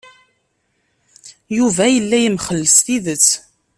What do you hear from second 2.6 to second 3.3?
s tidet.